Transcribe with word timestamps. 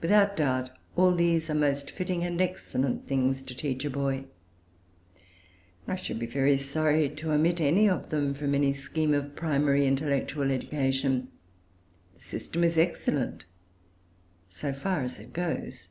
Without 0.00 0.34
doubt 0.34 0.70
all 0.96 1.14
these 1.14 1.50
are 1.50 1.54
most 1.54 1.90
fitting 1.90 2.24
and 2.24 2.40
excellent 2.40 3.06
things 3.06 3.42
to 3.42 3.54
teach 3.54 3.84
a 3.84 3.90
boy; 3.90 4.24
I 5.86 5.94
should 5.94 6.18
be 6.18 6.24
very 6.24 6.56
sorry 6.56 7.10
to 7.10 7.32
omit 7.32 7.60
any 7.60 7.86
of 7.86 8.08
them 8.08 8.32
from 8.32 8.54
any 8.54 8.72
scheme 8.72 9.12
of 9.12 9.36
primary 9.36 9.86
intellectual 9.86 10.50
education. 10.50 11.28
The 12.14 12.22
system 12.22 12.64
is 12.64 12.78
excellent, 12.78 13.44
so 14.46 14.72
far 14.72 15.02
as 15.02 15.18
it 15.18 15.34
goes. 15.34 15.90